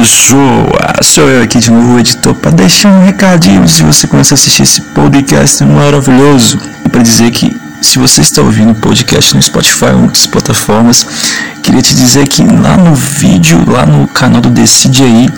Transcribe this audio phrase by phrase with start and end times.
[0.00, 4.36] Pessoa, sou eu aqui de novo, editor, para deixar um recadinho se você começar a
[4.36, 6.58] assistir esse podcast maravilhoso.
[6.90, 11.06] Para dizer que se você está ouvindo o podcast no Spotify ou outras plataformas,
[11.62, 15.28] queria te dizer que lá no vídeo, lá no canal do Decide aí,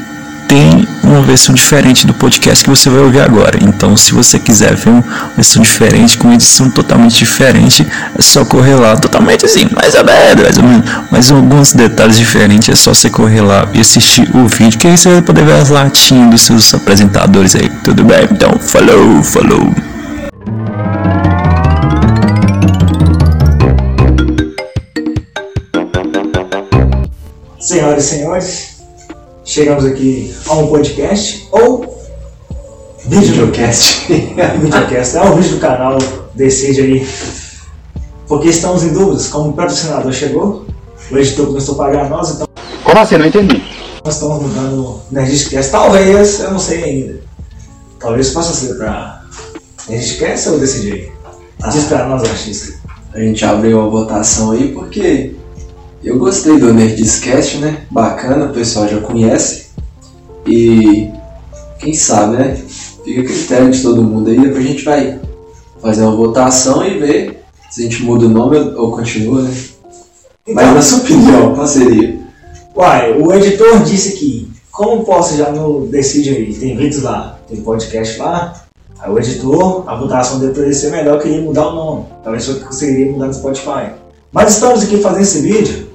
[0.52, 3.59] tem uma versão diferente do podcast que você vai ouvir agora.
[3.62, 5.02] Então, se você quiser ver uma
[5.34, 7.87] versão diferente, com uma edição totalmente diferente,
[8.19, 8.95] é só correr lá.
[8.95, 10.91] Totalmente assim, mais ou menos, mais ou menos.
[11.11, 14.98] Mas alguns detalhes diferentes, é só você correr lá e assistir o vídeo, que aí
[14.98, 17.70] você vai poder ver as latinhas dos seus apresentadores aí.
[17.83, 18.28] Tudo bem?
[18.31, 19.75] Então, falou, falou.
[27.59, 28.72] Senhoras e senhores,
[29.45, 31.93] chegamos aqui a um podcast ou
[33.05, 34.07] Videocast.
[34.62, 35.99] videocast, é um vídeo do canal,
[36.34, 37.09] decide aí.
[38.29, 40.67] Porque estamos em dúvidas, como o patrocinador chegou,
[41.11, 42.47] o editor começou a pagar nós, então
[42.84, 43.19] Como assim?
[43.19, 43.62] Não entendi.
[44.05, 45.73] nós estamos mudando o Nerdcast.
[45.73, 47.21] Talvez, eu não sei ainda.
[47.99, 49.25] Talvez possa ser para
[49.89, 51.12] Nerdcast ou decide aí.
[51.73, 52.81] Diz pra nós, artista.
[53.12, 55.34] A gente abriu uma votação aí porque
[56.05, 57.86] eu gostei do Nerdcast, né?
[57.91, 59.67] Bacana, o pessoal já conhece.
[60.47, 61.09] E
[61.78, 62.56] quem sabe, né?
[63.05, 65.20] Fica a critério de todo mundo aí, depois a gente vai
[65.81, 69.55] fazer uma votação e ver se a gente muda o nome ou continua, né?
[70.48, 72.20] Mas Então, na sua opinião, qual seria?
[72.75, 77.61] Uai, o editor disse que, como posso já no Decide aí, tem vídeos lá, tem
[77.61, 78.64] podcast lá,
[78.98, 82.06] aí o editor, a votação dele poderia ser melhor que ele mudar o nome.
[82.25, 83.93] Talvez eu conseguiria mudar no Spotify.
[84.32, 85.91] Mas estamos aqui fazendo esse vídeo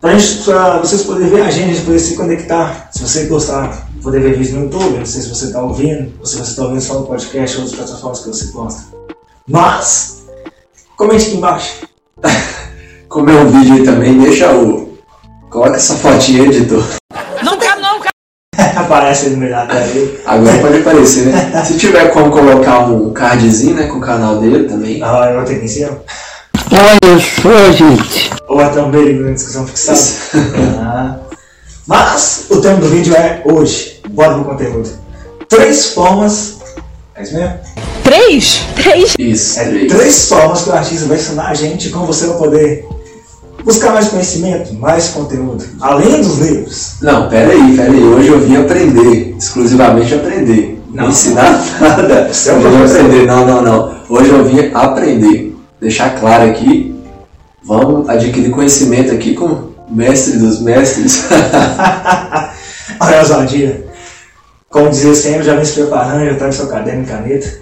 [0.00, 2.88] pra, gente, pra vocês poderem ver a gente, a gente poder se conectar.
[2.92, 6.26] Se você gostar, poder ver vídeo no YouTube, não sei se você está ouvindo, ou
[6.26, 8.82] se você está ouvindo só no podcast ou outras plataformas que você gosta.
[9.46, 10.24] Mas,
[10.96, 11.88] comente aqui embaixo.
[13.08, 14.98] Como é um vídeo aí também, deixa o.
[15.50, 16.84] Coloca essa fotinha aí, editor.
[18.76, 20.20] Aparece aí no meio da tela aí.
[20.26, 21.64] Agora pode aparecer, né?
[21.64, 25.02] Se tiver como colocar um cardzinho, né, com o canal dele também.
[25.02, 25.98] Ah, eu vou ter aqui em cima.
[26.82, 28.30] Olha só, gente.
[28.48, 30.00] Ou até um beijo na descrição fixada.
[30.80, 31.16] Ah.
[31.86, 34.00] Mas o tema do vídeo é hoje.
[34.10, 34.88] Bora pro conteúdo.
[35.48, 36.58] Três formas.
[37.16, 37.54] É isso mesmo?
[38.04, 38.60] Três?
[38.76, 39.14] Três?
[39.18, 39.92] Isso, É três.
[39.92, 42.86] três formas que o artista vai ensinar a gente como você vai poder
[43.64, 45.64] buscar mais conhecimento, mais conteúdo.
[45.80, 46.94] Além dos livros.
[47.02, 48.02] Não, pera aí, pera aí.
[48.02, 50.80] Hoje eu vim aprender, exclusivamente aprender.
[50.92, 51.10] Não, Não.
[51.10, 52.28] ensinar nada.
[52.32, 53.26] Você é eu aprender.
[53.26, 53.94] Não, não, não.
[54.08, 55.49] Hoje eu vim aprender.
[55.80, 56.94] Deixar claro aqui,
[57.64, 61.24] vamos adquirir conhecimento aqui com o mestre dos mestres.
[63.00, 63.86] Olha a ousadia.
[64.68, 67.60] Como dizia sempre, já vem se preparando, já traga seu caderno e caneta.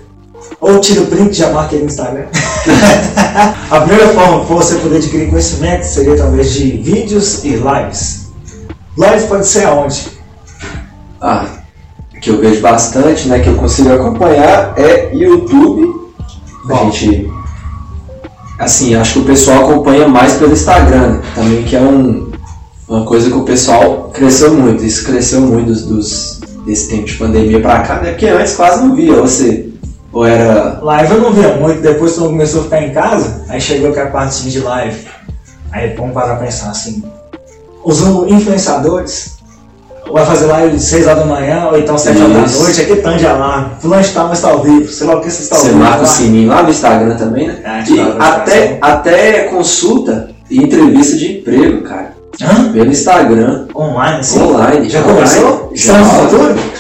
[0.61, 2.27] Ou tira o print e já marca aí no Instagram.
[3.71, 8.29] a primeira forma para você poder adquirir conhecimento seria através de vídeos e lives.
[8.97, 10.19] Live pode ser aonde?
[11.21, 11.47] ah,
[12.21, 16.13] que eu vejo bastante, né, que eu consigo acompanhar é YouTube.
[16.65, 16.91] A Bom.
[16.91, 17.31] gente,
[18.59, 22.31] assim, acho que o pessoal acompanha mais pelo Instagram, né, também que é um,
[22.89, 24.85] uma coisa que o pessoal cresceu muito.
[24.85, 28.83] Isso cresceu muito dos, dos- desse tempo de pandemia pra cá, né, porque antes quase
[28.85, 29.15] não via.
[29.15, 29.69] Você,
[30.13, 33.45] ou era, Live eu não via muito, depois que eu começou a ficar em casa,
[33.49, 35.07] aí chegou aquela partezinha de live.
[35.71, 37.03] Aí vamos parar pensar assim.
[37.85, 39.38] Os influenciadores
[40.13, 43.19] vai fazer live 6 horas da manhã, ou então 7 horas da noite, aqui tanto
[43.19, 43.71] de alarme.
[43.81, 44.89] Fulano está, mas está ao vivo.
[44.89, 45.79] Sei lá o que você está você vivo.
[45.81, 46.07] marca o lá.
[46.07, 47.85] sininho lá no Instagram também, né?
[47.89, 48.79] E Instagram, até, Instagram.
[48.81, 52.17] até consulta e entrevista de emprego, cara.
[52.41, 52.73] Hã?
[52.73, 53.67] Pelo Instagram.
[53.75, 54.41] Online, assim?
[54.41, 54.89] Online.
[54.89, 55.15] Já online.
[55.17, 55.71] começou?
[55.75, 55.95] Já.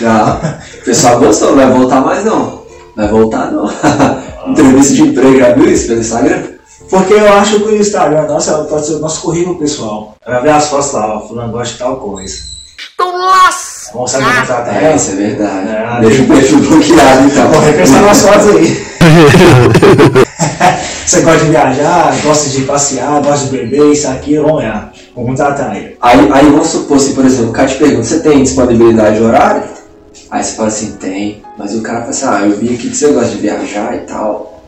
[0.00, 0.58] Já.
[0.80, 2.62] O pessoal gostou, não vai voltar mais não.
[2.96, 3.70] Vai voltar não.
[4.48, 6.42] Entrevista de emprego, já viu isso pelo Instagram?
[6.88, 10.14] Porque eu acho que o Instagram nosso ela pode ser o nosso currículo pessoal.
[10.26, 12.57] Vai ver as fotos lá, ó, fulano gosta de tal coisa.
[12.98, 13.92] Nossa!
[13.94, 14.96] Vamos saber contratar É, ela.
[14.96, 15.68] isso é verdade.
[15.68, 17.48] É, Deixa o perfil bloqueado então.
[17.50, 18.86] Vamos repensar nas fotos aí.
[21.06, 24.92] Você gosta de viajar, gosta de passear, gosta de beber, isso aqui, vamos lá.
[25.14, 25.96] Vamos contratar ele.
[26.02, 29.22] Aí, aí vamos supor assim, por exemplo, o cara te pergunta, você tem disponibilidade de
[29.22, 29.62] horário?
[30.30, 31.42] Aí você fala assim, tem.
[31.56, 34.00] Mas o cara fala assim, ah, eu vi aqui que você gosta de viajar e
[34.00, 34.62] tal.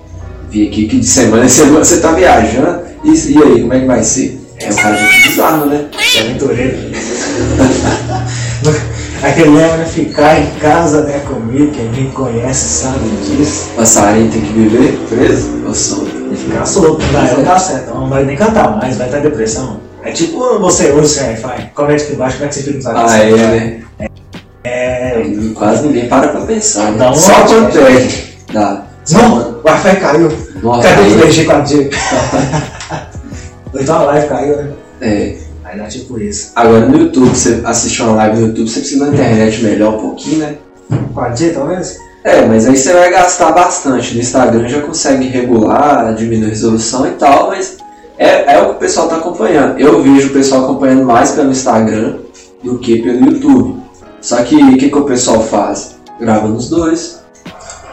[0.48, 2.80] Vi aqui que de semana em semana você tá viajando.
[3.04, 4.40] E, e aí, como é que vai ser?
[4.58, 5.84] É o cara de bizarro, né?
[5.92, 6.78] Você é aventureiro.
[9.22, 9.84] Aquele lema, né?
[9.84, 13.68] Ficar em casa, né, comigo, quem me conhece sabe disso.
[13.76, 16.10] Passarinho tem que viver preso ou solto?
[16.32, 19.18] E ficar solto, não dá, não dá certo, não vai nem cantar mais, vai estar
[19.20, 19.80] depressão.
[20.02, 21.70] É tipo você hoje, sem Wi-Fi.
[21.74, 23.80] Comente aqui embaixo como é que você fica nos Ah, é, né?
[24.64, 25.22] É.
[25.54, 27.10] Quase ninguém para pra pensar, né?
[27.10, 28.08] Um Só quando é.
[28.52, 28.84] Dá.
[29.10, 30.32] Não, o Wi-Fi caiu.
[30.62, 31.90] Nossa, Cadê o aí- 3G 4G?
[33.74, 34.70] Ou então a live caiu, né?
[35.02, 35.36] É.
[35.70, 36.50] Aí dá tipo isso.
[36.56, 39.94] Agora no YouTube, você assistir uma live no YouTube, você precisa de uma internet melhor
[39.94, 40.56] um pouquinho, né?
[41.14, 41.96] 4G talvez?
[42.24, 44.14] É, mas aí você vai gastar bastante.
[44.14, 47.76] No Instagram já consegue regular, diminuir a resolução e tal, mas
[48.18, 49.78] é, é o que o pessoal está acompanhando.
[49.78, 52.16] Eu vejo o pessoal acompanhando mais pelo Instagram
[52.64, 53.80] do que pelo YouTube.
[54.20, 55.94] Só que o que, que o pessoal faz?
[56.18, 57.20] Grava nos dois.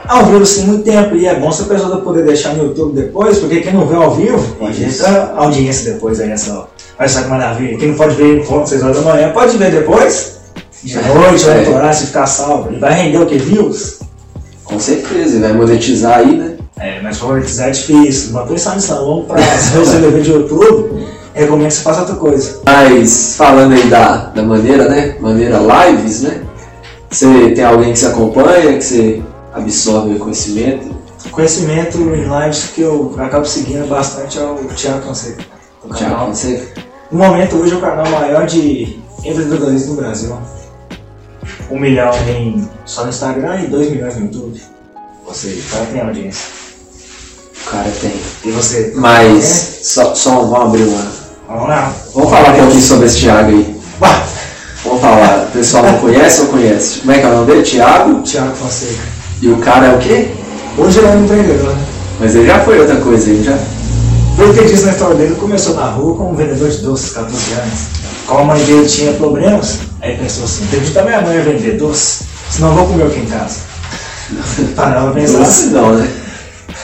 [0.07, 1.15] Ao vivo sim, muito tempo.
[1.15, 3.95] E é bom se a pessoa poder deixar no YouTube depois, porque quem não vê
[3.95, 6.67] ao vivo, pode entrar audiência depois aí nessa.
[6.99, 7.77] Olha só que maravilha.
[7.77, 10.37] Quem não pode ver enquanto 6 horas da manhã, pode ver depois.
[10.83, 11.47] De noite, É.
[11.47, 12.73] vai autorar, se ficar salvo.
[12.73, 13.37] E vai render o que?
[13.37, 13.99] Views?
[14.63, 16.57] Com certeza, e vai monetizar aí, né?
[16.79, 18.33] É, mas monetizar é difícil.
[18.33, 19.05] Vai pensar nisso não.
[19.05, 22.59] Vamos pra se você levar de YouTube, recomendo que você faça outra coisa.
[22.65, 25.15] Mas falando aí da, da maneira, né?
[25.19, 26.41] Maneira lives, né?
[27.09, 29.21] Você tem alguém que você acompanha, que você
[29.53, 30.95] absorve o conhecimento?
[31.31, 35.43] Conhecimento em lives que eu acabo seguindo bastante é o Thiago Fonseca.
[35.83, 36.27] O canal.
[36.27, 36.67] você?
[37.11, 40.37] No momento, hoje é o canal maior de empreendedorismo no Brasil.
[41.71, 44.61] Um milhão em, só no Instagram e dois milhões no YouTube.
[45.25, 46.45] Você, o cara tem audiência.
[47.65, 48.13] O cara tem.
[48.45, 48.93] E você?
[48.95, 51.07] Mas só, só vamos abrir uma.
[51.47, 51.93] Vamos lá.
[52.13, 53.79] Vamos falar um pouquinho sobre esse Thiago aí.
[53.99, 54.23] Bah,
[54.83, 55.47] Vamos falar.
[55.47, 56.99] O pessoal não conhece ou conhece?
[56.99, 57.63] Como é que é o nome dele?
[57.63, 58.21] Thiago.
[58.23, 59.03] Thiago Fonseca.
[59.41, 60.31] E o cara é o quê?
[60.77, 61.73] Hoje ele é um empreendedor.
[61.73, 61.85] né?
[62.19, 63.57] Mas ele já foi outra coisa aí, já.
[64.37, 67.79] Na história dele, ele começou na rua como vendedor de doces, 14 anos.
[68.27, 71.41] Como a mãe dele tinha problemas, aí pensou assim, tem que também a mãe a
[71.41, 73.61] vender doce, senão eu vou comer aqui em casa.
[74.75, 75.69] Parava pra pensar Doce assim.
[75.71, 76.07] não, né?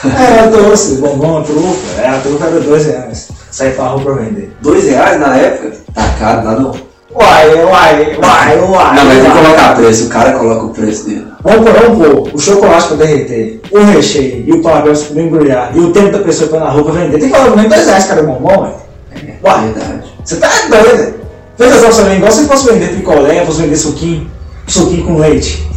[0.04, 3.30] Era doce, bombom, trufa, é, a trufa era 2 reais.
[3.52, 4.52] Saí pra rua pra vender.
[4.62, 5.78] Dois reais na época?
[5.94, 6.93] Tá caro, nada não.
[7.16, 8.96] Uai, uai, uai, uai.
[8.96, 9.44] Não, mas tem que uai.
[9.46, 10.06] colocar preço.
[10.06, 11.28] O cara coloca o preço dele.
[11.44, 15.72] Vamos pôr, vamos pôr o chocolate pra derreter, o recheio e o papel pra embrulhar
[15.76, 17.20] e o tempo da pessoa pra ir na rua pra vender.
[17.20, 18.72] Tem que falar nem 2 reais cada bombom, ué.
[19.16, 19.66] É Uai.
[19.74, 20.14] verdade.
[20.24, 21.14] Você tá doido?
[21.58, 24.32] Fez as opções igual se fosse vender picolé, fosse vender suquinho,
[24.68, 25.68] suquinho com leite.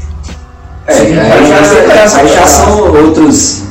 [0.86, 3.62] É, Sim, aí, aí já, já- aí já são outros.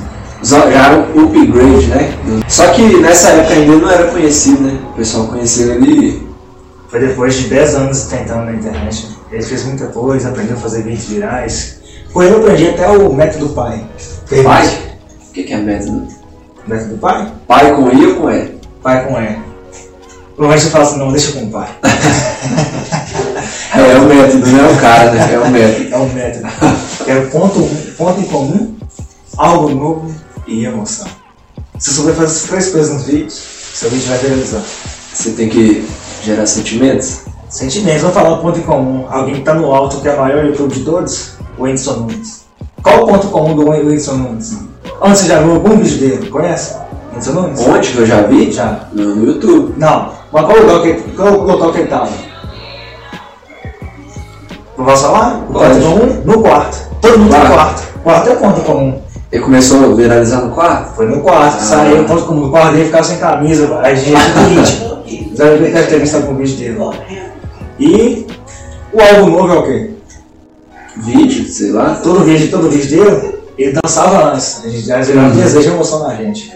[0.44, 2.14] Já era um upgrade, né?
[2.48, 4.78] Só que nessa época ainda não era conhecido, né?
[4.92, 6.25] O pessoal conheceu ele.
[6.95, 9.09] Foi depois de 10 anos tentando na internet.
[9.30, 11.80] Ele fez muita coisa, aprendeu a fazer vídeos virais.
[12.13, 13.86] Com ele eu aprendi até o método pai.
[14.45, 14.65] Pai?
[15.27, 16.07] O que, que é método?
[16.65, 17.30] Método pai?
[17.45, 18.57] Pai com I ou com E?
[18.81, 19.38] Pai com E.
[20.38, 21.69] Provavelmente você fala assim, não, deixa com o pai.
[23.75, 25.33] É, é o método, não é o cara, né?
[25.33, 25.94] É o método.
[25.94, 26.47] É o método.
[27.07, 27.62] É o ponto,
[27.97, 28.74] ponto em comum,
[29.36, 30.15] algo novo
[30.47, 31.07] e emoção.
[31.77, 33.33] Se você souber fazer essas três coisas nos vídeos,
[33.74, 34.63] seu vídeo vai viralizar.
[35.13, 35.86] Você tem que
[36.25, 37.22] gerar sentimentos.
[37.50, 39.06] Sentimentos, vamos falar um ponto em comum.
[39.10, 42.45] Alguém que tá no alto, que é o maior YouTube de todos, o Whindersson Nunes.
[42.81, 44.57] Qual o ponto comum do Whindersson Nunes?
[45.01, 46.30] Onde você já viu algum vídeo dele?
[46.30, 46.75] Conhece?
[47.13, 47.60] Whindersson Nunes?
[47.68, 48.51] Onde que eu já vi?
[48.51, 48.88] Já.
[48.92, 49.74] No, no YouTube.
[49.77, 50.12] Não.
[50.33, 52.10] Mas qual o local que, qual o local que ele tava?
[54.78, 55.45] Não posso falar?
[55.50, 56.21] O ponto comum?
[56.26, 56.90] No quarto.
[57.02, 57.47] Todo mundo Quarto.
[57.47, 58.00] no quarto.
[58.04, 59.02] Quarto é o ponto comum.
[59.32, 60.96] Ele começou a viralizar no quarto?
[60.96, 61.58] Foi no quarto.
[61.58, 61.64] Ah.
[61.64, 62.42] Saiu o ponto comum.
[62.42, 63.80] No quarto dele ficava sem camisa.
[63.80, 64.16] A gente
[64.50, 64.96] vídeo.
[65.36, 66.78] Deve ter visto algum vídeo dele.
[67.80, 68.26] E
[68.94, 69.92] o álbum novo é o quê?
[70.98, 72.00] Vídeo, sei lá.
[72.02, 74.64] todo vídeo, todo vídeo dele, ele dançava antes.
[74.64, 76.54] A gente já desejo e emoção na gente.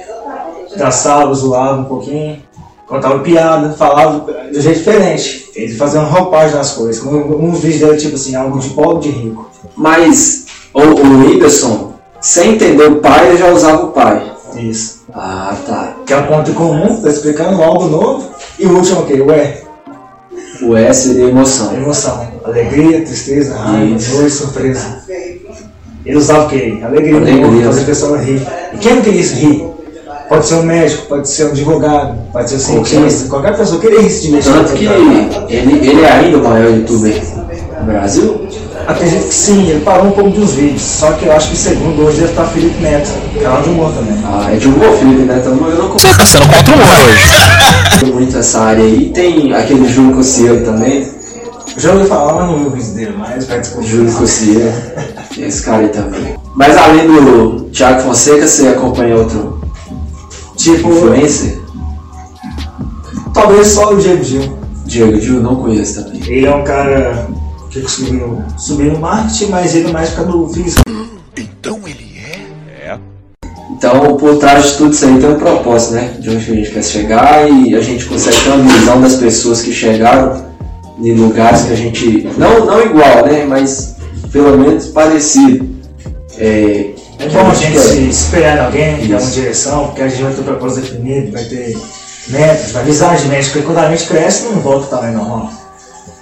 [0.77, 2.41] Dançava, zoava um pouquinho,
[2.87, 5.51] contava piada, falava de um jeito diferente.
[5.55, 7.03] Ele fazia uma roupagem nas coisas.
[7.03, 9.49] Um, um vídeo dele, tipo assim, algo de pobre de rico.
[9.75, 11.88] Mas o, o Whindersson,
[12.21, 14.31] sem entender o pai, ele já usava o pai.
[14.57, 15.03] Isso.
[15.13, 15.93] Ah, tá.
[16.05, 18.29] Que é um ponto comum, tá explicando um álbum novo.
[18.57, 19.21] E o último é o quê?
[19.21, 19.69] O E.
[20.65, 21.73] O E seria emoção.
[21.73, 22.27] Emoção.
[22.43, 24.11] Alegria, tristeza, raiva, Isso.
[24.11, 25.03] dor e surpresa.
[26.05, 26.79] Ele usava o quê?
[26.83, 27.65] Alegria, Alegria.
[27.65, 28.41] fazer a pessoa rir.
[28.73, 29.69] E quem não queria isso rir?
[30.27, 34.01] Pode ser um médico, pode ser um advogado, pode ser um cientista, qualquer pessoa queria
[34.01, 34.53] rir se divertir.
[34.53, 38.47] Tanto que ele, ele é ainda o maior youtuber do Brasil.
[38.89, 42.01] Acredito que sim, ele parou um pouco dos vídeos, só que eu acho que segundo
[42.01, 44.17] hoje deve estar Felipe Neto, canal de humor também.
[44.25, 45.49] Ah, é de humor, Felipe Neto.
[45.49, 47.29] Eu não Você tá sendo contra o humor hoje.
[48.01, 49.11] conheço muito essa área aí.
[49.13, 51.07] Tem aquele Júlio Cossiero também.
[51.75, 53.87] Eu já ouvi falar, mas não vi o vídeo dele, mas vai descobrir.
[53.87, 54.73] Júlio Cossiero.
[55.35, 56.35] Tem esse cara aí também.
[56.55, 59.61] Mas além do Thiago Fonseca, você acompanha outro
[60.57, 61.59] Tipo, influencer?
[63.35, 64.57] talvez só o Diego Gil.
[64.85, 66.21] Diego Gil, não conheço também.
[66.27, 67.27] Ele é um cara
[67.69, 70.81] que conseguiu subir no marketing, mas ele mais fica no físico.
[73.71, 76.13] Então, por trás de tudo isso aí tem um propósito, né?
[76.19, 79.61] De onde a gente quer chegar e a gente consegue ter uma visão das pessoas
[79.61, 80.43] que chegaram
[80.99, 82.27] em lugares que a gente.
[82.37, 83.45] Não, não igual, né?
[83.45, 83.95] Mas
[84.31, 85.69] pelo menos parecido.
[86.37, 90.33] É, É bom a gente espelhar em alguém, dar uma direção, porque a gente vai
[90.33, 91.77] ter um propósito definido, vai ter
[92.29, 95.51] metas, da amizade médica, porque quando a mente cresce, não volta ao tamanho normal.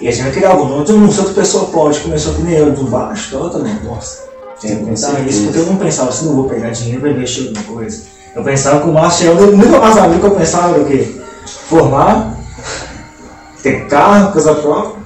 [0.00, 0.82] E a gente vai criar algo novo.
[0.82, 4.28] Então, se outra pessoa pode, começou que eu, do baixo, então eu também posso.
[4.60, 7.44] Tem que pensar nisso, porque eu não pensava assim, não vou pegar dinheiro pra investir
[7.44, 8.02] em alguma coisa.
[8.34, 11.20] Eu pensava que o Márcio chegou, nunca mais amigo que eu pensava era o quê?
[11.68, 12.36] Formar,
[13.62, 15.02] ter carro, casa própria,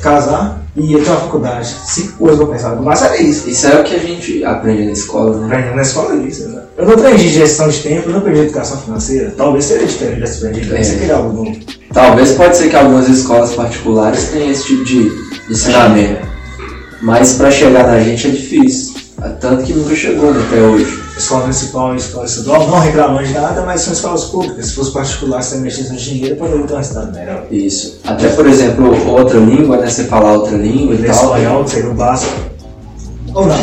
[0.00, 1.74] casar e ir pra uma faculdade.
[1.86, 2.80] Cinco coisas que eu pensava.
[2.80, 3.48] O Márcio era isso.
[3.50, 5.46] Isso é o que a gente aprende na escola, né?
[5.46, 6.62] Aprendendo na escola é isso, né?
[6.76, 9.34] Eu não aprendi gestão de tempo, eu não aprendi educação financeira.
[9.36, 10.82] Talvez seja diferente dessa aprendida, É.
[10.82, 11.58] você queria algo novo.
[11.92, 15.10] Talvez pode ser que algumas escolas particulares tenham esse tipo de
[15.50, 16.26] ensinamento.
[17.02, 18.94] Mas para chegar na gente é difícil.
[19.40, 21.07] Tanto que nunca chegou né, até hoje.
[21.18, 24.66] Escola municipal e escola estadual, não reclamando de nada, mas são escolas públicas.
[24.66, 27.44] Se fosse particular, você investisse no dinheiro, poderia ter uma cidade melhor.
[27.50, 28.00] Isso.
[28.06, 29.88] Até por exemplo, outra língua, né?
[29.88, 31.14] Você falar outra língua e tal.
[31.14, 32.32] espanhol, seria o básico.
[33.34, 33.58] Ou não.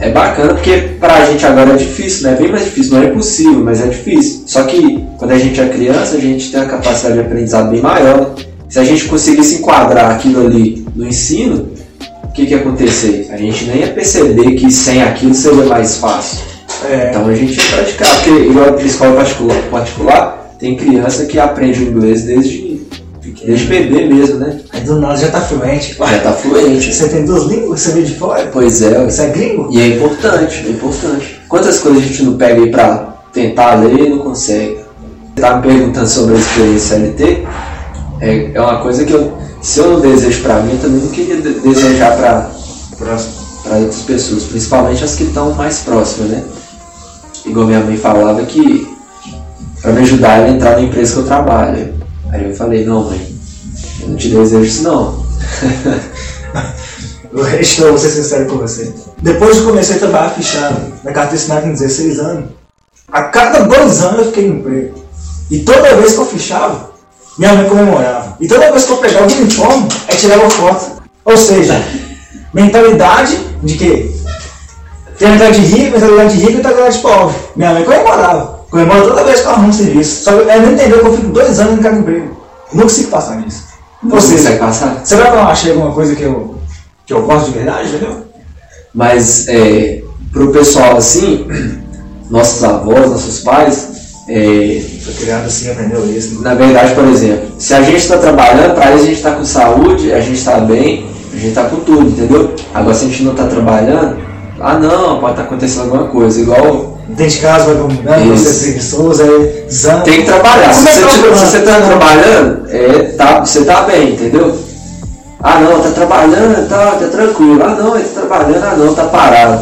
[0.00, 2.32] É bacana porque pra gente agora é difícil, né?
[2.32, 4.44] É bem mais difícil, não é impossível, mas é difícil.
[4.46, 7.82] Só que quando a gente é criança, a gente tem uma capacidade de aprendizado bem
[7.82, 8.20] maior.
[8.20, 8.44] né?
[8.70, 11.68] Se a gente conseguisse enquadrar aquilo ali no ensino,
[12.24, 13.28] o que, que ia acontecer?
[13.30, 16.45] A gente nem ia perceber que sem aquilo seria mais fácil.
[16.84, 21.82] É, Então a gente ia praticar, porque igual escola particular, particular, tem criança que aprende
[21.82, 22.82] o inglês desde,
[23.44, 24.60] desde bebê mesmo, né?
[24.72, 25.94] aí do nada já tá fluente.
[25.98, 26.94] Já tá fluente.
[26.94, 28.48] Você tem duas línguas, você veio de fora.
[28.52, 29.68] Pois é, Você é gringo?
[29.72, 31.40] E é importante, é importante.
[31.48, 34.76] Quantas coisas a gente não pega aí pra tentar ler e não consegue?
[35.34, 37.46] Você tá me perguntando sobre a experiência LT,
[38.20, 41.08] é, é uma coisa que eu, se eu não desejo pra mim, eu também não
[41.10, 42.50] queria de- desejar pra,
[42.96, 43.32] Próximo.
[43.62, 46.42] para outras pessoas, principalmente as que estão mais próximas, né?
[47.46, 48.86] Igual minha mãe falava que
[49.80, 51.94] para me ajudar ela a entrar na empresa que eu trabalho.
[52.32, 53.36] Aí eu falei, não mãe,
[54.00, 55.24] eu não te desejo isso não.
[57.36, 58.94] Eu vou ser sincero com você.
[59.20, 62.50] Depois que comecei a trabalhar fichado na carteira com 16 anos,
[63.12, 65.04] a cada dois anos eu fiquei no emprego.
[65.50, 66.90] E toda vez que eu fichava,
[67.38, 68.36] minha mãe comemorava.
[68.40, 71.02] E toda vez que eu pegava o uniforme, aí tirava foto.
[71.26, 71.82] Ou seja,
[72.54, 74.15] mentalidade de quê?
[75.18, 77.34] Tem mentalidade de rico, mentalidade de rico e mentalidade de pobre.
[77.56, 78.60] Minha mãe comemorava.
[78.70, 80.24] Comemora toda vez que eu arrumo um serviço.
[80.24, 82.36] Só que ela não entendeu que eu fico dois anos em cada emprego.
[82.70, 83.64] Eu não consigo passar nisso.
[84.04, 85.00] Ou Você consegue passar?
[85.04, 86.56] Será que eu achei alguma coisa que eu,
[87.06, 88.24] que eu gosto de verdade, entendeu?
[88.94, 91.46] Mas é, pro pessoal assim,
[92.28, 93.88] nossos avós, nossos pais,
[94.28, 96.42] é, Foi criado assim, aprendeu isso.
[96.42, 99.44] na verdade, por exemplo, se a gente está trabalhando, para eles a gente está com
[99.44, 102.52] saúde, a gente está bem, a gente está com tudo, entendeu?
[102.74, 104.16] Agora se a gente não está trabalhando,
[104.60, 108.44] ah não, pode estar acontecendo alguma coisa, igual Dentro de casa Isso.
[108.44, 110.02] você é preguiçoso, aí desanda.
[110.02, 110.72] tem que trabalhar.
[110.72, 114.14] Se Como é que você, é se você tá trabalhando, é, tá, você tá bem,
[114.14, 114.58] entendeu?
[115.40, 117.62] Ah não, tá trabalhando, tá, tá tranquilo.
[117.62, 119.60] Ah não, ele tá trabalhando, ah não, tá parado.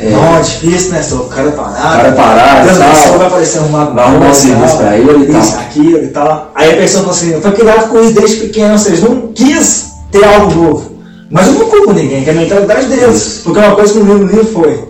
[0.00, 1.02] É, Não, é difícil, né?
[1.02, 1.76] Só o cara parado.
[1.76, 2.94] O cara parado, Deus tal.
[2.96, 3.60] céu vai aparecer.
[3.60, 5.40] Vai arrumar um serviço pra ele e tal.
[5.40, 6.50] Isso, aquilo e tal.
[6.56, 9.92] Aí a pessoa fala assim, foi criado com isso desde pequeno, ou seja, não quis
[10.10, 10.93] ter algo novo.
[11.34, 13.40] Mas eu não culpo ninguém, que é a mentalidade deles.
[13.42, 14.84] Porque uma coisa que eu li no livro foi,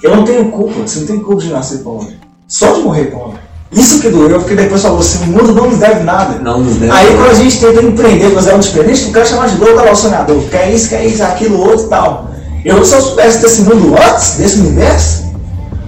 [0.00, 2.16] eu não tenho culpa, você não tem culpa de nascer pobre.
[2.46, 3.40] Só de morrer pobre.
[3.72, 6.38] Isso que doeu, porque depois falou assim, o mundo não nos deve nada.
[6.38, 6.92] não nos deve.
[6.92, 9.86] Aí quando a gente tenta empreender, fazer algo diferente, o cara chama de louco, olha
[9.86, 12.30] lá o sonhador, quer isso, quer isso, aquilo, outro e tal.
[12.64, 15.24] Eu se eu soubesse desse mundo antes, desse universo,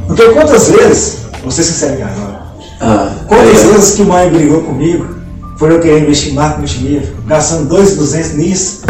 [0.09, 2.41] porque quantas vezes, vou ser sincero agora,
[2.81, 5.20] Ah, quantas é, vezes que mãe brigou comigo,
[5.61, 8.81] por eu querer investir em marketing multinível, gastando 2.200 nisso,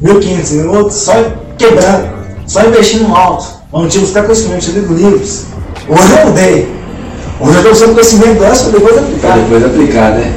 [0.00, 1.12] 1.500 em outro, só
[1.58, 2.08] quebrando,
[2.46, 3.44] só investindo no alto,
[3.88, 5.42] tinha buscar conhecimento, eu ligo livros.
[5.88, 6.72] Hoje eu mudei.
[7.40, 9.32] Hoje eu estou usando conhecimento antes para depois aplicar.
[9.32, 10.34] pra depois aplicar, né?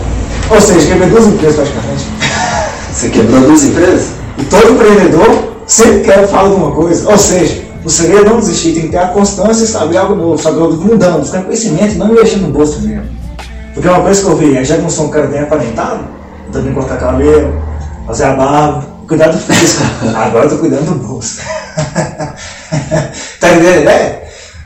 [0.49, 2.05] Ou seja, quebrei duas empresas praticamente.
[2.91, 4.07] Você quebrou duas empresas?
[4.39, 7.07] E todo empreendedor sempre quer falar alguma coisa.
[7.11, 10.15] Ou seja, o segredo é não desistir, tem que ter a constância e saber algo
[10.15, 13.14] novo, saber algo mudando, buscar conhecimento e não investir no bolso mesmo.
[13.75, 16.05] Porque uma coisa que eu vi, já que não sou um cara bem aparentado,
[16.47, 17.61] eu também cortar cabelo,
[18.07, 19.83] fazer a barba, cuidar do físico.
[20.15, 21.41] Agora eu tô cuidando do bolso.
[23.39, 24.23] tá entendendo a ideia?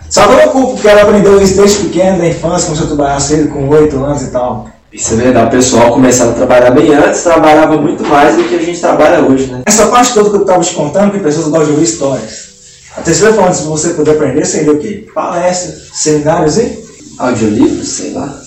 [0.07, 2.87] Só que eu não culpo, porque ela aprendeu isso desde pequeno, da infância, começou a
[2.95, 4.69] trabalhar cedo, com 8 anos e tal.
[4.93, 8.55] Isso é verdade, o pessoal começava a trabalhar bem antes, trabalhava muito mais do que
[8.55, 9.63] a gente trabalha hoje, né?
[9.65, 12.49] Essa parte toda que eu estava te contando, que pessoas gostam de ouvir histórias.
[12.95, 15.07] A terceira forma de você poder aprender seria o quê?
[15.13, 16.89] Palestras, seminários e
[17.19, 18.38] Audiolivros, sei lá.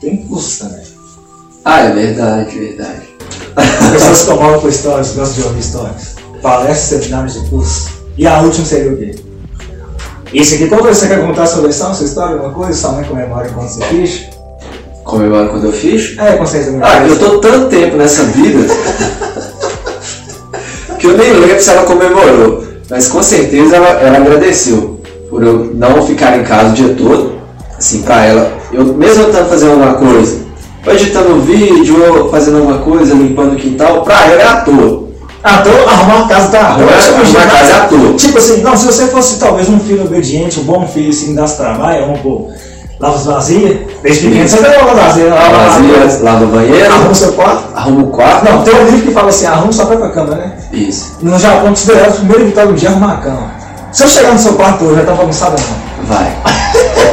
[0.00, 0.84] Tem cursos também.
[1.64, 3.08] Ah, é verdade, verdade.
[3.92, 6.16] Pessoas que tomam com histórias, gostam de ouvir histórias.
[6.40, 7.88] Palestras, seminários e cursos.
[8.16, 9.14] E a última seria o quê?
[10.32, 13.04] Isso aqui, quando você quer contar a sua versão, sua história, alguma coisa, sua mãe
[13.04, 14.28] comemora quando você fiz?
[15.04, 16.18] Comemora quando eu fiz?
[16.18, 18.66] É, você fez Ah, eu tô tanto tempo nessa vida
[20.98, 22.64] que eu nem lembro se ela comemorou.
[22.90, 25.00] Mas com certeza ela, ela agradeceu
[25.30, 27.37] por eu não ficar em casa o dia todo.
[27.78, 30.38] Assim, pra ela Eu, mesmo eu estando fazendo alguma coisa,
[30.86, 34.56] ou editando um vídeo, ou fazendo alguma coisa, limpando o quintal, pra eu é à
[34.62, 35.08] toa.
[35.44, 38.12] Ah, então arrumar a casa tá Arrumar- arrumar a casa é à toa.
[38.14, 41.56] Tipo assim, não, se você fosse talvez um filho obediente, um bom filho, assim, das
[41.56, 42.48] trabalho, vamos pôr,
[42.98, 46.48] lava as vasilhas, desde pequeno você vai lavar as vasilhas, lava Lava vasilhas, lava o
[46.48, 47.64] banheiro, arruma o seu quarto.
[47.76, 48.44] arruma o quarto.
[48.44, 50.52] Não, tem um livro que fala assim, arruma só pra cama, né?
[50.72, 51.16] Isso.
[51.22, 53.50] No Japão, considerado o primeiro vitória do dia arrumar a cama.
[53.92, 55.87] Se eu chegar no seu quarto hoje, já tá bagunçado não.
[56.08, 56.36] Vai.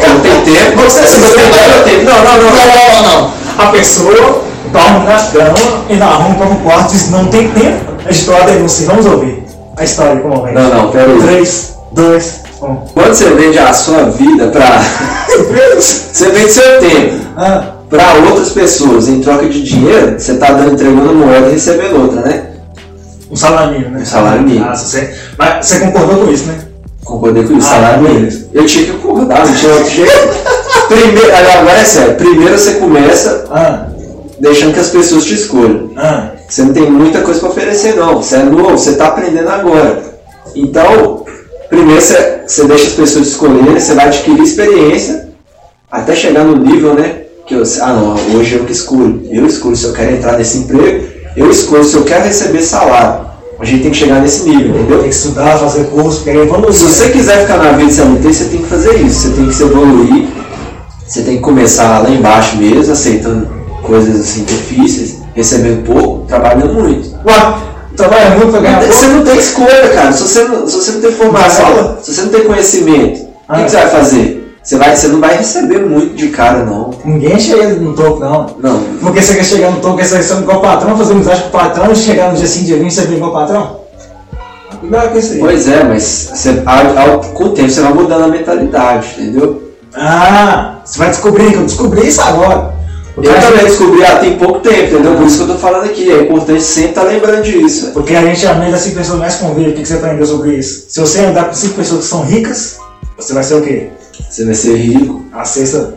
[0.01, 0.81] É não tem tempo.
[0.81, 2.05] Você, você tem tempo.
[2.05, 2.51] Não, não, não.
[2.51, 3.33] não, não, não.
[3.57, 7.93] A pessoa dorme na cama e não arruma para o quarto diz não tem tempo.
[8.05, 9.45] A história da denúncia, vamos ouvir
[9.77, 10.53] a história como vem.
[10.53, 11.21] Não, não, aí.
[11.21, 12.75] 3, 2, 1.
[12.93, 14.81] Quando você vende a sua vida pra.
[15.77, 20.73] você vende seu tempo Ah, pra outras pessoas em troca de dinheiro, você tá dando,
[20.73, 22.43] entregando moeda e recebendo outra, né?
[23.29, 24.01] um salário mínimo, né?
[24.01, 24.65] Um salário mínimo.
[24.65, 26.57] Ah, você, mas você concordou com isso, né?
[27.05, 28.50] Concordei com isso, Ah, salário beleza.
[28.51, 30.12] Eu tinha que concordar, não tinha outro jeito.
[30.88, 33.88] Primeiro, agora é sério, primeiro você começa Ah,
[34.39, 35.91] deixando que as pessoas te escolham.
[35.97, 36.31] ah.
[36.47, 38.17] Você não tem muita coisa para oferecer, não.
[38.21, 40.00] Você é novo, você está aprendendo agora.
[40.55, 41.25] Então,
[41.69, 45.29] primeiro você, você deixa as pessoas escolherem, você vai adquirir experiência
[45.91, 47.21] até chegar no nível, né?
[47.47, 49.21] Que eu, ah, não, hoje eu que escolho.
[49.31, 53.25] Eu escolho se eu quero entrar nesse emprego, eu escolho se eu quero receber salário.
[53.59, 55.00] A gente tem que chegar nesse nível, entendeu?
[55.00, 56.74] Tem que estudar, fazer curso, querer evoluir.
[56.74, 59.19] Se você quiser ficar na vida de CLT, você tem que fazer isso.
[59.21, 60.27] Você tem que se evoluir.
[61.07, 63.47] Você tem que começar lá embaixo mesmo, aceitando
[63.83, 67.09] coisas assim difíceis, recebendo pouco, trabalhando muito.
[67.25, 67.55] Ué,
[67.95, 70.11] trabalha muito pra ganhar Você não tem escolha, cara.
[70.11, 73.57] Se você não, se você não tem formação, se você não tem conhecimento, o Ah.
[73.57, 74.45] que, que você vai fazer?
[74.65, 76.89] Você, vai, você não vai receber muito de cara, não.
[77.05, 78.55] Ninguém chega no topo, não.
[78.59, 78.79] Não.
[78.99, 81.51] Porque você quer chegar no topo, quer ser igual o patrão, fazer amizade com o
[81.51, 83.79] patrão e chegar no dia seguinte, dia 20, você vem igual o patrão?
[84.79, 85.39] Cuidado com isso aí.
[85.39, 89.61] Pois é, mas você, ao- ao- com o tempo você vai mudando a mentalidade, entendeu?
[89.93, 92.73] Ah, você vai descobrir, que eu descobri isso agora.
[93.13, 95.13] Porque, Eu também gente, descobri há tem pouco tempo, entendeu?
[95.15, 96.11] Por isso que eu tô falando aqui.
[96.11, 97.91] É importante sempre estar lembrando disso.
[97.93, 99.69] porque a gente anda cinco pessoas mais convive.
[99.69, 100.85] O que que você aprendeu sobre isso?
[100.89, 102.77] Se você andar com cinco pessoas que são ricas,
[103.17, 103.87] você vai ser o quê?
[104.29, 105.95] Você vai ser rico, A sexta.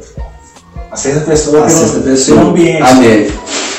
[0.90, 2.83] A sexta pessoa a sexta pessoa, ambiente.
[2.83, 3.33] a média.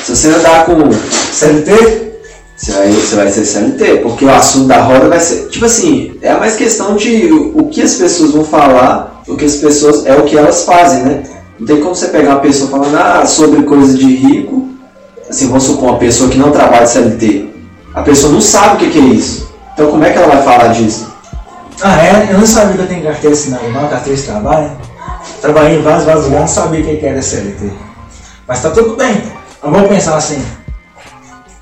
[0.04, 0.90] Se você andar com
[1.32, 2.00] CLT?
[2.56, 5.48] Você vai, você vai ser CLT, porque o assunto da roda vai ser.
[5.48, 9.56] Tipo assim, é mais questão de o, que as pessoas vão falar, o que as
[9.56, 10.04] pessoas.
[10.06, 11.22] é o que elas fazem, né?
[11.58, 14.68] Não tem como você pegar uma pessoa falando ah, sobre coisa de rico.
[15.28, 17.50] Assim, vamos supor, uma pessoa que não trabalha de CLT.
[17.94, 19.48] A pessoa não sabe o que é isso.
[19.72, 21.09] Então como é que ela vai falar disso?
[21.82, 22.28] Ah, é?
[22.30, 24.70] Eu não sabia que eu tenho carteira assinada, não, carteira de trabalho.
[25.40, 27.70] Trabalhei em vários, vários lugares, não sabia o que que era CLT.
[28.46, 29.22] Mas tá tudo bem.
[29.62, 30.44] Mas vamos pensar assim.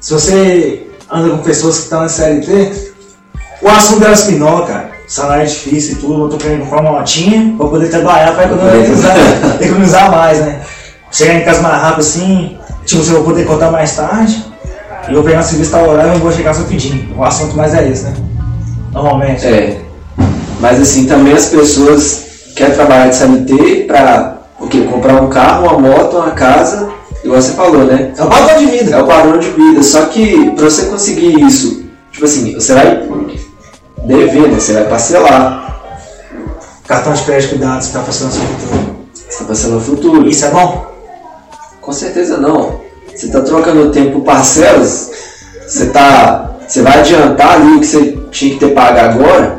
[0.01, 2.93] Se você anda com pessoas que estão na CLT,
[3.63, 4.91] o assunto delas pinó, cara.
[5.07, 8.45] Salário é difícil e tudo, eu tô querendo comprar uma motinha pra poder trabalhar pra
[8.45, 9.17] economizar,
[9.61, 10.63] economizar mais, né?
[11.11, 14.45] Chegar em casa mais rápido assim, tipo, se eu vou poder contar mais tarde,
[15.09, 17.17] e eu vou pegar um serviço tal horário e vou chegar rapidinho.
[17.17, 18.15] O assunto mais é esse, né?
[18.93, 19.47] Normalmente.
[19.47, 19.88] É.
[20.61, 24.81] Mas assim, também as pessoas querem trabalhar de CLT pra o quê?
[24.91, 26.91] Comprar um carro, uma moto, uma casa,
[27.23, 28.13] igual você falou, né?
[28.17, 28.97] É o padrão de vida.
[28.97, 29.83] É o padrão de vida.
[29.83, 33.09] Só que para você conseguir isso, tipo assim, você vai
[34.05, 34.59] dever, né?
[34.59, 35.67] Você vai parcelar.
[36.87, 38.97] Cartão de crédito, cuidado, você tá passando seu futuro.
[39.13, 40.29] Você está parcelando o futuro.
[40.29, 40.87] Isso é bom?
[41.81, 42.81] Com certeza não.
[43.15, 45.11] Você está trocando tempo por parcelas,
[45.67, 46.57] você tá.
[46.67, 49.59] Você vai adiantar ali o que você tinha que ter pago agora,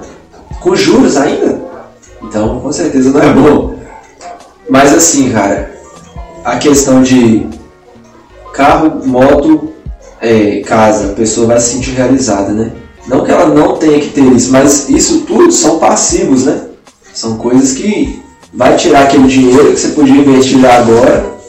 [0.60, 1.62] com juros ainda.
[2.22, 3.76] Então com certeza não é bom.
[4.70, 5.72] Mas assim, cara,
[6.44, 7.48] a questão de
[8.54, 9.74] carro, moto,
[10.22, 12.72] é, casa, a pessoa vai se sentir realizada, né?
[13.08, 16.62] Não que ela não tenha que ter isso, mas isso tudo são passivos, né?
[17.14, 18.22] São coisas que
[18.54, 21.40] vai tirar aquele dinheiro que você podia investir já agora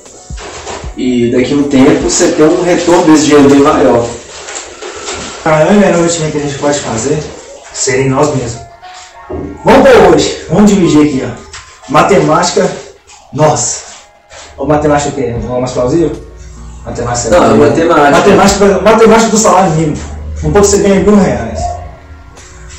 [0.96, 4.06] e daqui a um tempo você tem um retorno desse dinheiro bem maior.
[5.44, 7.18] A melhor investimento que a gente pode fazer
[7.72, 8.69] seria em nós mesmos.
[9.64, 10.46] Vamos por hoje.
[10.50, 11.92] Vamos dividir aqui, ó.
[11.92, 12.70] Matemática,
[13.32, 13.90] nossa.
[14.56, 15.34] Ou matemática o quê?
[15.42, 16.12] Vamos mais plausível?
[16.84, 18.10] Matemática Não, é matemática.
[18.10, 19.98] Matemática, matemática do salário mínimo.
[20.42, 21.60] Um pouco você ganha mil reais.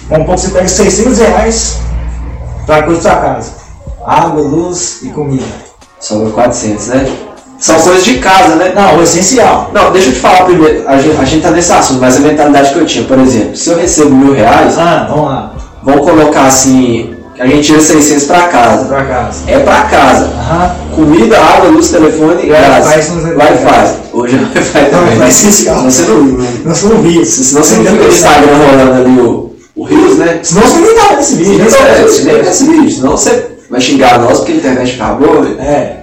[0.10, 1.78] Um pouco você pega 600 reais
[2.66, 3.52] para coisa da sua casa.
[4.06, 5.46] Água, luz e comida.
[6.00, 7.18] Sobra 400, né?
[7.60, 8.74] São coisas de casa, né?
[8.74, 9.70] Não, o essencial.
[9.72, 10.88] Não, deixa eu te falar primeiro.
[10.90, 13.56] A gente, a gente tá nesse assunto, mas a mentalidade que eu tinha, por exemplo,
[13.56, 15.54] se eu recebo mil reais, Ah, vamos lá.
[15.84, 18.86] Vamos colocar assim, a gente tira 600 pra casa.
[18.86, 19.40] Pra casa.
[19.48, 20.26] É pra casa.
[20.26, 20.76] Aham.
[20.96, 23.10] Comida, água, luz, telefone e gás.
[23.10, 23.96] não é Wi-Fi.
[24.14, 25.18] Hoje é Wi-Fi também.
[25.20, 25.76] Wi-Fi essencial.
[25.78, 27.28] Senão você não, Nós não vimos.
[27.30, 30.40] senão você não fica no Instagram rolando ali o, o Rios, né?
[30.44, 31.70] Senão você nem tava nesse vídeo.
[31.70, 32.44] Senão nem tava você, nesse você nem vídeo.
[32.44, 35.42] vê esse vídeo, senão você vai xingar nós porque a internet acabou.
[35.44, 35.56] né?
[35.66, 35.98] É.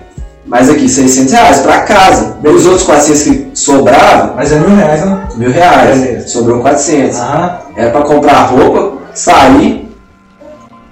[0.47, 2.39] Mas aqui, 600 reais pra casa.
[2.43, 5.21] Os outros 400 que sobravam, Mas é mil reais, né?
[5.37, 6.31] mil reais.
[6.31, 7.19] Sobrou 400.
[7.19, 7.59] Aham.
[7.77, 9.89] Era pra comprar roupa, sair,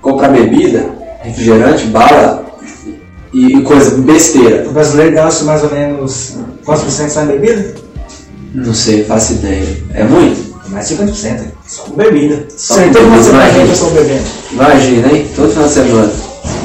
[0.02, 0.90] comprar bebida,
[1.22, 2.44] refrigerante, bala
[3.32, 4.68] e, coisa, besteira.
[4.68, 7.74] O brasileiro gasta mais ou menos quantos por cento só em bebida?
[8.52, 9.84] Não sei, faço ideia.
[9.94, 10.56] É muito?
[10.68, 11.40] Mais de 50%.
[11.66, 12.46] Só com bebida.
[12.56, 14.24] Só Só com bebida, vai pessoa bebendo.
[14.52, 15.30] Imagina, hein?
[15.36, 16.12] Todo final de semana.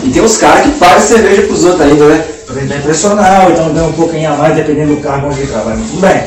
[0.03, 2.25] E tem uns caras que pagam cerveja pros outros ainda, né?
[2.47, 5.51] Pra tentar impressionar, ou então ganha um pouquinho a mais, dependendo do cargo onde ele
[5.51, 5.77] trabalha.
[5.77, 6.23] Tudo bem.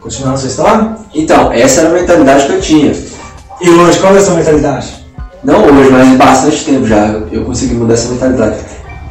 [0.00, 0.96] Continuando a sua história.
[1.14, 3.09] Então, essa era a mentalidade que eu tinha.
[3.60, 5.04] E hoje, qual é a sua mentalidade?
[5.44, 8.56] Não hoje, mas bastante tempo já eu consegui mudar essa mentalidade.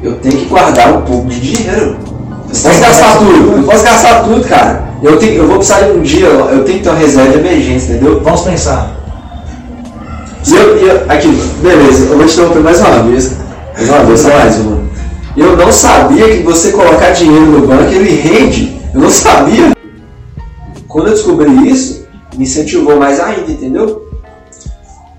[0.01, 1.97] Eu tenho que guardar um pouco de dinheiro.
[1.97, 4.89] Eu posso gastar tudo, não posso gastar tudo, cara.
[5.03, 7.37] Eu, tenho, eu vou precisar de um dia, eu tenho que ter uma reserva de
[7.39, 8.21] emergência, entendeu?
[8.21, 8.95] Vamos pensar.
[10.47, 11.27] E eu, eu- aqui,
[11.61, 13.35] beleza, eu vou te interromper mais uma vez.
[13.75, 14.79] Mais uma vez, mais uma.
[15.37, 18.79] Eu não sabia que você colocar dinheiro no banco, ele rende.
[18.93, 19.71] Eu não sabia.
[20.87, 24.08] Quando eu descobri isso, me incentivou mais ainda, entendeu?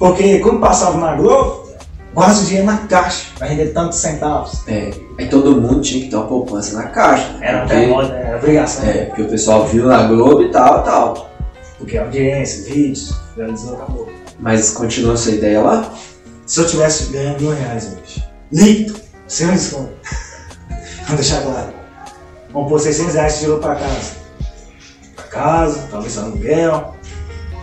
[0.00, 1.68] Porque quando passava na Globo,
[2.14, 4.66] guarda o dinheiro na caixa, vai render tantos centavos.
[4.66, 7.36] É, aí todo mundo tinha que ter uma poupança na caixa.
[7.42, 8.88] Era porque, até moda, era obrigação.
[8.88, 11.30] É, porque o pessoal viu na Globo e tal, tal.
[11.76, 14.08] Porque audiência, vídeos, realizou, acabou.
[14.38, 15.92] Mas continua essa ideia lá?
[16.46, 19.92] Se eu tivesse ganhando mil reais hoje, líquido, sem um desconto,
[21.02, 21.74] vamos deixar claro.
[22.54, 24.12] Vamos pôr 600 reais de tirou pra casa.
[25.14, 26.94] Pra casa, talvez aluguel,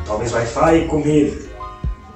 [0.06, 1.48] talvez Wi-Fi e comida.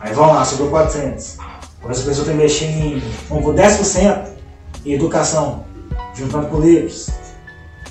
[0.01, 1.37] Aí vamos lá, sobrou 400.
[1.79, 4.27] Agora essa pessoa está investindo em, vamos pôr 10%
[4.85, 5.63] em educação,
[6.15, 7.09] juntando com livros.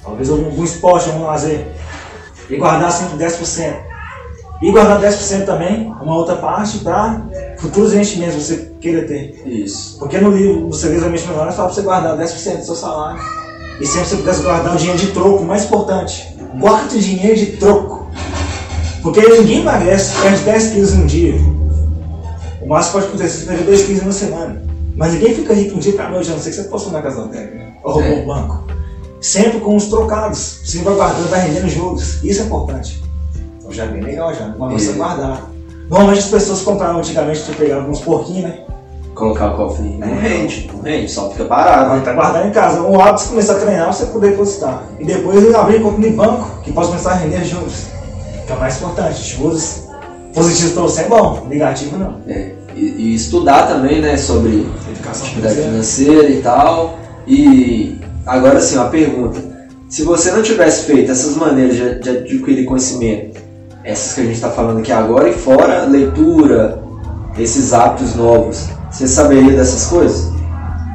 [0.03, 1.67] Talvez algum, algum esporte, algum lazer.
[2.49, 3.91] E guardar sempre 10%.
[4.61, 7.23] E guardar 10% também, uma outra parte, para
[7.59, 9.43] futuros investimentos que você queira ter.
[9.47, 9.99] Isso.
[9.99, 12.75] Porque no livro, no Segredos da Mente Milionária, fala para você guardar 10% do seu
[12.75, 13.23] salário.
[13.81, 16.37] E sempre você pudesse guardar o dinheiro de troco, o mais importante.
[16.59, 18.11] Guarda o dinheiro de troco.
[19.01, 21.60] Porque ninguém emagrece, perde 10 quilos em um dia.
[22.71, 24.63] O máximo pode acontecer 2 quilos em uma semana.
[24.95, 27.03] Mas ninguém fica rico um dia pra noite, a não ser que você possa na
[27.03, 27.73] casa da né?
[27.83, 28.23] ou roubou É.
[28.23, 28.65] um banco.
[29.21, 30.61] Sempre com os trocados.
[30.65, 32.23] Você vai guardando, vai rendendo juros.
[32.23, 33.03] Isso é importante.
[33.59, 34.55] Então já é bem legal já.
[34.57, 34.93] Mas você É.
[34.93, 35.51] guardar.
[35.89, 38.61] Normalmente as pessoas compravam antigamente, tu pegava uns porquinhos, né?
[39.17, 39.99] Colocar o cofrinho.
[39.99, 41.87] Não rende, não rende, só fica parado.
[41.87, 42.83] Agora tá guardando em casa.
[42.83, 44.85] Um hábito de começar a treinar, você poder depositar.
[45.01, 47.87] E depois abrir conta em banco, que pode começar a render juros.
[48.47, 49.21] Que é o mais importante.
[49.25, 49.89] Juros
[50.33, 52.21] positivos para você é bom, negativo não.
[52.29, 56.13] É, E, e estudar também, né, sobre Educação atividade financeira.
[56.13, 56.99] financeira e tal.
[57.27, 59.39] E agora assim, uma pergunta.
[59.89, 63.41] Se você não tivesse feito essas maneiras de, de adquirir conhecimento,
[63.85, 66.83] essas que a gente está falando aqui agora, e fora leitura,
[67.39, 70.33] esses hábitos novos, você saberia dessas coisas?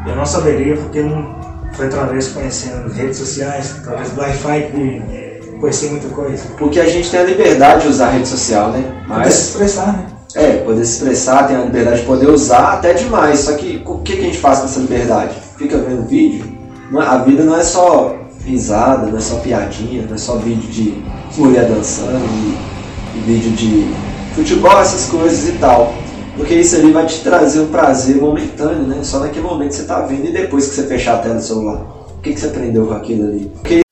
[0.08, 1.36] Eu não saberia porque não
[1.74, 6.44] foi através conhecendo redes sociais, através do Wi-Fi que conheci muita coisa.
[6.58, 8.84] Porque a gente tem a liberdade de usar a rede social, né?
[9.08, 10.06] Poder se Mas, expressar, né?
[10.36, 13.40] É, poder se expressar, tem a liberdade de poder usar até demais.
[13.40, 15.36] Só que o que, que a gente faz com essa liberdade?
[15.58, 16.46] Fica vendo vídeo?
[16.94, 20.70] É- a vida não é só risada, não é só piadinha, não é só vídeo
[20.70, 21.04] de
[21.38, 23.88] mulher dançando e, e vídeo de
[24.36, 25.94] futebol, essas coisas e tal.
[26.36, 29.00] Porque isso ali vai te trazer um prazer momentâneo, né?
[29.04, 31.42] Só naquele momento que você tá vendo e depois que você fechar a tela do
[31.42, 31.82] celular.
[32.18, 33.52] O que, que você aprendeu com aquilo ali?
[33.62, 33.85] Porque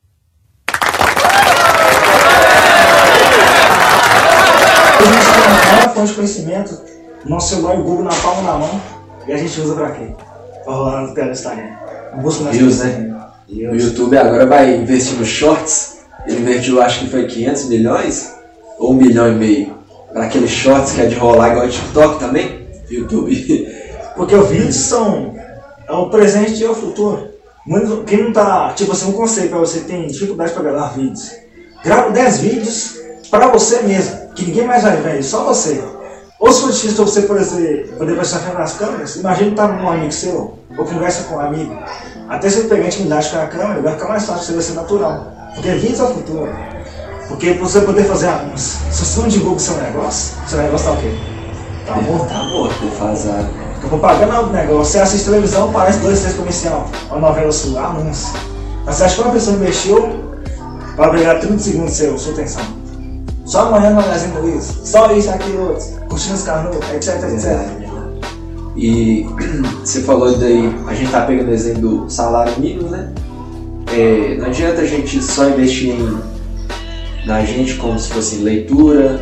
[6.09, 6.81] de conhecimento,
[7.25, 8.81] nosso celular e o Google na palma da mão,
[9.27, 10.07] e a gente usa pra quê?
[10.63, 11.71] Pra rolar no tela do Instagram.
[12.21, 13.13] Busca mais Reels, conhecimento.
[13.49, 13.75] O.
[13.75, 15.97] YouTube agora vai investir nos shorts.
[16.25, 18.33] Ele investiu, acho que foi 500 milhões
[18.79, 19.73] ou um milhão e meio.
[20.11, 22.67] Para aqueles shorts que é de rolar igual o TikTok também.
[22.89, 23.33] YouTube.
[24.15, 25.35] Porque os vídeos são
[25.87, 27.29] é o presente e é o futuro.
[27.65, 31.31] Muito- quem não tá, tipo assim, um conselho pra você tem dificuldade pra gravar vídeos.
[31.83, 32.97] Grava 10 vídeos
[33.29, 35.83] pra você mesmo, que ninguém mais vai ver, só você.
[36.43, 39.81] Ou se for difícil você poder, poder prestar frente nas câmeras, imagina que tá com
[39.81, 41.73] um amigo seu, ou conversa com um amigo.
[42.27, 45.31] Até você pegar intimidade com a câmera, vai ficar mais fácil, você vai ser natural.
[45.55, 46.53] Porque vídeos é o futuro.
[47.29, 50.91] Porque você poder fazer anúncios, se você não divulga o seu negócio, seu negócio tá
[50.91, 51.13] o quê?
[51.87, 52.27] Tá morto.
[52.27, 53.47] Tá morto, defasado.
[53.81, 54.83] A propaganda é um negócio.
[54.83, 56.89] Você assiste televisão, parece dois, três comercial.
[57.09, 58.37] Uma novela sua, anúncio.
[58.83, 60.19] Mas você acha que uma pessoa investiu
[60.97, 62.82] para brigar 30 segundos seu, sua atenção?
[63.45, 64.73] Só amanhã no Magazine Luiza.
[64.85, 65.85] Só isso, aquilo, outro.
[66.07, 67.83] Curtindo os carros, etc, etc.
[68.75, 69.25] E
[69.83, 73.11] você falou daí, a gente tá pegando o exemplo do salário mínimo, né?
[73.91, 76.17] É, não adianta a gente só investir em,
[77.25, 79.19] na gente como se fosse leitura,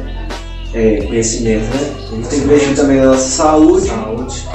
[0.73, 1.93] é, conhecimento, né?
[2.11, 4.47] A gente tem que investir também na nossa saúde Saúde.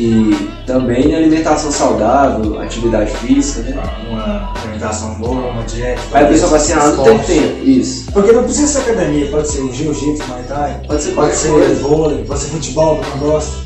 [0.00, 3.82] E também alimentação saudável, atividade física, né?
[4.08, 6.00] Uma alimentação boa, uma dieta.
[6.12, 7.64] Aí a pessoa fala assim, ah, não tem tempo.
[7.68, 8.12] Isso.
[8.12, 11.74] Porque não precisa ser academia, pode ser jiu-jitsu, muay thai, Pode ser pode ser coisa.
[11.82, 13.56] vôlei, pode ser futebol, pra quem gosta.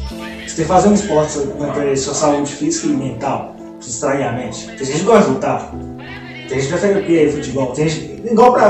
[0.46, 1.38] Você tem que fazer um esporte
[1.74, 4.66] para sua saúde física e mental, pra distrair a mente.
[4.68, 5.74] Tem gente que gosta de lutar,
[6.48, 7.30] tem gente que prefere o quê?
[7.30, 8.68] Futebol, tem gente, igual pra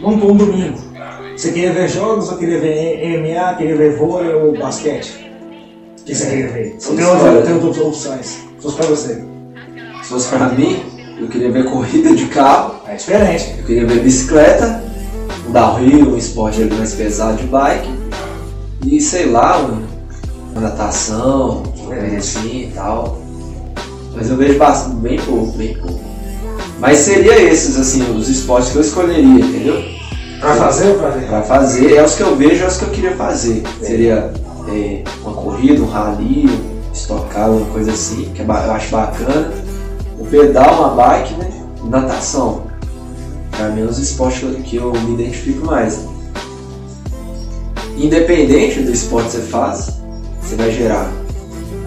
[0.00, 0.78] vamos pra um domingo.
[1.36, 5.23] Você queria ver jogos ou queria ver MMA, queria ver vôlei ou basquete?
[6.04, 6.76] O que você queria ver?
[6.78, 7.44] São Tem outra- histórias.
[7.46, 8.26] tem outras opções.
[8.26, 9.24] Se fosse pra você.
[10.02, 10.82] Se fosse pra mim,
[11.18, 13.54] eu queria ver corrida de carro, É diferente.
[13.58, 14.84] eu queria ver bicicleta,
[15.48, 17.88] um downhill, um esporte mais pesado de bike.
[18.84, 19.82] E sei lá, um-
[20.52, 23.18] uma natação, uma coisa assim e tal.
[24.14, 26.00] Mas eu vejo bastante, bem pouco, bem pouco.
[26.78, 29.82] Mas seria esses, assim, os esportes que eu escolheria, entendeu?
[30.38, 31.26] Pra fazer ou pra ver?
[31.26, 33.62] Pra fazer, é os que eu vejo, é os que eu queria fazer.
[33.80, 34.32] Seria
[34.68, 39.52] é, uma corrida, um rally, um estocar, uma coisa assim, que é eu acho bacana.
[40.18, 41.50] O pedal, uma bike, né?
[41.84, 42.62] Natação.
[43.50, 46.06] Pra mim, é os esportes que eu- me identifico mais.
[47.96, 50.00] Independente do esporte que você faz,
[50.40, 51.12] você vai gerar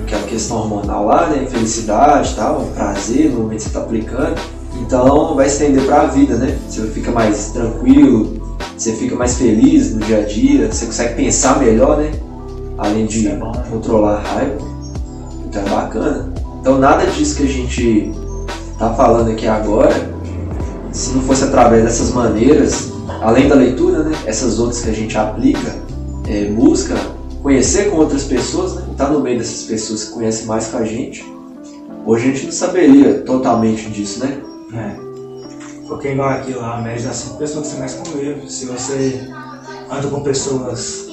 [0.03, 1.45] aquela questão hormonal lá, né?
[1.49, 4.35] Felicidade tal, prazer no momento que você está aplicando.
[4.81, 6.57] Então vai estender para a vida, né?
[6.69, 11.59] Você fica mais tranquilo, você fica mais feliz no dia a dia, você consegue pensar
[11.59, 12.11] melhor, né?
[12.77, 13.29] Além de
[13.69, 14.57] controlar a raiva.
[15.45, 16.33] Então é bacana.
[16.59, 18.11] Então nada disso que a gente
[18.77, 20.13] tá falando aqui agora,
[20.91, 24.15] se não fosse através dessas maneiras, além da leitura, né?
[24.25, 25.75] Essas outras que a gente aplica,
[26.27, 26.95] é, busca
[27.41, 28.83] conhecer com outras pessoas, né?
[28.97, 31.25] Tá no meio dessas pessoas que conhecem mais que a gente.
[32.05, 34.41] Hoje a gente não saberia totalmente disso, né?
[34.73, 35.07] É.
[35.87, 38.49] Porque igual aqui lá, a média das cinco pessoas que você mais convive.
[38.49, 39.27] Se você
[39.89, 41.06] anda com pessoas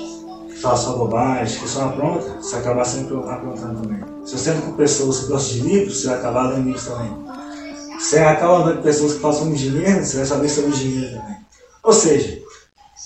[0.65, 4.01] que falam só bobagem, que só apronta, você acaba sempre aprontando também.
[4.25, 7.25] Se você anda com pessoas que gostam de livros, você vai acabar lendo livros também.
[7.99, 11.37] Você acaba andando com pessoas que falam sobre dinheiro, você vai saber sobre dinheiro também.
[11.83, 12.43] Ou seja,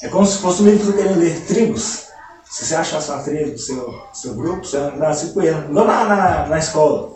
[0.02, 2.06] é como se fosse um livro que ler tribos.
[2.44, 5.58] Se você achar sua tribo, seu, seu grupo, você vai andar assim com ele.
[5.68, 7.10] Igual na, na, na escola.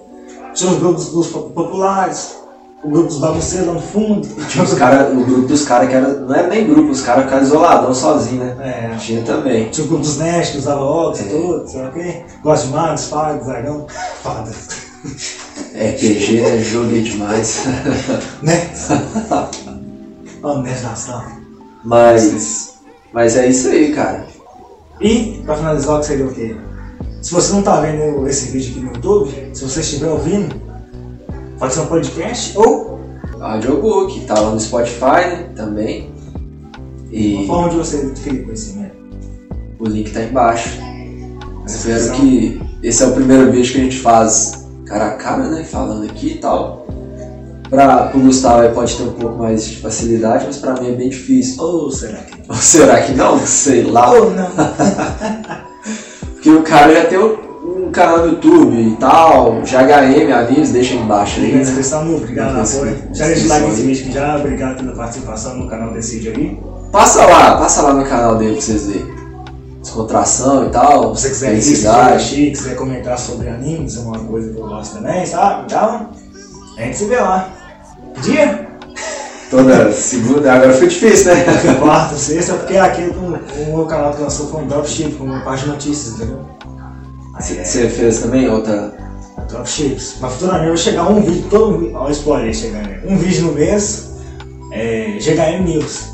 [0.52, 2.37] Os grupos populares,
[2.84, 4.26] o grupo dos bagunceiros lá no fundo.
[4.48, 6.08] Tinha os cara, o grupo dos caras que era.
[6.08, 8.56] Não é nem grupo, os caras ficaram isoladão sozinho, né?
[8.92, 9.68] É, Tinha também.
[9.70, 11.26] tinha o grupo dos nerds que usava óculos e É.
[11.28, 12.22] tudo, sei lá o quê.
[12.42, 13.86] Gosta de magos, fadas, dragão,
[14.22, 14.68] fadas.
[15.74, 16.58] RPG, né?
[16.62, 17.64] Joguei demais.
[18.42, 18.70] Né?
[20.42, 21.26] Ó, nerd sala.
[21.84, 22.74] Mas.
[23.12, 24.26] Mas é isso aí, cara.
[25.00, 26.56] E, pra finalizar, o que seria o quê?
[27.20, 30.54] Se você não tá vendo esse vídeo aqui no YouTube, se você estiver ouvindo,
[31.58, 33.00] pode ser um podcast ou
[33.40, 35.48] Audiobook, tá lá no Spotify, né?
[35.56, 36.10] Também.
[37.10, 38.94] uma E forma de você adquirir conhecimento.
[39.78, 40.78] o link tá embaixo.
[41.66, 45.64] Espero que esse é o primeiro vídeo que a gente faz cara a cara, né?
[45.64, 46.86] Falando aqui e tal.
[47.68, 50.92] Pra, pro Gustavo aí pode ter um pouco mais de facilidade, mas pra mim é
[50.92, 51.62] bem difícil.
[51.62, 53.38] Ou será que Ou será que não?
[53.46, 54.12] Sei lá.
[54.12, 54.50] Ou não.
[56.34, 57.36] Porque o cara já tem um
[57.92, 61.52] canal no YouTube e tal, GHM, avisa, deixa aí embaixo aí.
[61.55, 62.98] Na descrição, obrigado Na apoio.
[63.12, 63.87] Já deixa o like nesse aí.
[63.87, 66.61] vídeo aqui já, obrigado pela participação no canal Decide aí.
[66.90, 69.22] Passa lá, passa lá no canal dele pra vocês verem.
[69.81, 72.50] Descontração e tal, Se você quiser felicidade.
[72.50, 75.64] quiser comentar sobre animes, é uma coisa que eu gosto também, sabe?
[75.66, 76.11] Então,
[76.78, 77.48] a gente se vê lá.
[78.22, 78.68] Dia?
[79.50, 81.44] Toda segunda, agora foi difícil, né?
[81.78, 85.40] Quarta, sexta, porque aqui o, o meu canal que lançou foi um dropship, com uma
[85.40, 86.40] página de notícias, entendeu?
[87.50, 88.92] Aí é, Você fez também outra.
[89.48, 90.16] dropships.
[90.20, 93.00] Mas futuramente vai chegar um vídeo, todo o spoiler chegando aí.
[93.07, 94.12] Um vídeo no mês,
[94.70, 96.12] é, GHM News.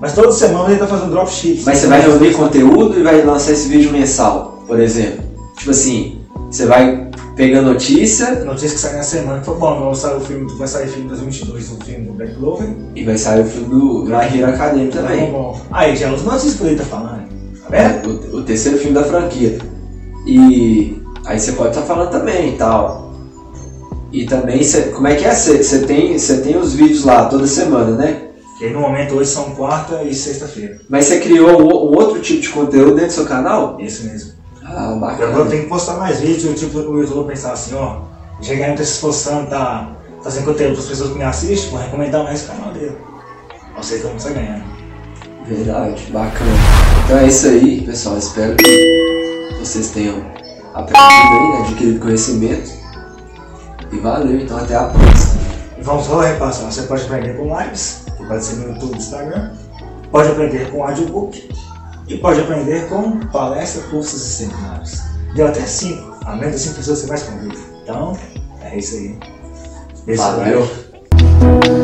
[0.00, 1.64] Mas toda semana ele tá fazendo dropships.
[1.64, 5.22] Mas você vai reunir conteúdo e vai lançar esse vídeo mensal, por exemplo.
[5.58, 10.16] Tipo assim, você vai pegar notícia Notícia que sai na semana, foi bom, vai sair
[10.16, 12.68] o filme, vai sair o filme 2022, o filme do Black Clover.
[12.94, 15.30] e vai sair o filme do Hero Academia Tá também.
[15.30, 15.60] bom.
[15.70, 17.28] Aí, já é os notícias que ele tá falando.
[17.62, 18.32] Tá vendo?
[18.32, 19.58] O, o terceiro filme da franquia.
[20.26, 23.10] E aí você pode estar falando também e tal.
[24.12, 25.34] E também, cê, como é que é?
[25.34, 28.22] Você tem, cê tem os vídeos lá toda semana, né?
[28.58, 30.80] Que aí no momento hoje são quarta e sexta-feira.
[30.88, 33.80] Mas você criou um, um outro tipo de conteúdo dentro do seu canal?
[33.80, 34.32] Isso mesmo.
[34.64, 35.46] Ah, Agora eu bacana.
[35.46, 38.00] tenho que postar mais vídeos, tipo, o YouTube pensar assim, ó.
[38.42, 42.24] Chegar tá se esforçando, tá fazendo conteúdo para as pessoas que me assistem, vou recomendar
[42.24, 42.96] mais o canal dele.
[43.76, 44.62] Mundo está ganhando.
[45.46, 46.50] Verdade, bacana.
[47.04, 48.18] Então é isso aí, pessoal.
[48.18, 49.19] Espero que
[49.58, 50.24] vocês tenham
[50.74, 51.66] aprendido aí, né?
[51.66, 52.70] Adquirido conhecimento.
[53.92, 55.40] E valeu, então até a próxima.
[55.78, 56.70] E vamos só repassar.
[56.70, 59.52] Você pode aprender com lives, que pode ser no YouTube, Instagram.
[60.10, 61.48] Pode aprender com audiobook.
[62.08, 65.00] E pode aprender com palestras, cursos e seminários.
[65.34, 66.16] Deu até cinco.
[66.26, 67.54] a menos de 5 pessoas você mais convida.
[67.82, 68.18] Então,
[68.62, 69.18] é isso aí.
[70.16, 70.62] Valeu.
[70.62, 71.79] o